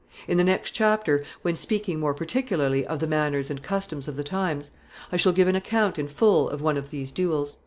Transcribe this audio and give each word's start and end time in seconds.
In 0.27 0.39
the 0.39 0.43
next 0.43 0.71
chapter, 0.71 1.23
when 1.43 1.55
speaking 1.55 1.99
more 1.99 2.15
particularly 2.15 2.83
of 2.87 2.97
the 2.99 3.05
manners 3.05 3.51
and 3.51 3.61
customs 3.61 4.07
of 4.07 4.15
the 4.15 4.23
times, 4.23 4.71
I 5.11 5.17
shall 5.17 5.31
give 5.31 5.47
an 5.47 5.55
account 5.55 5.99
in 5.99 6.07
full 6.07 6.49
of 6.49 6.59
one 6.59 6.75
of 6.75 6.89
these 6.89 7.11
duels. 7.11 7.57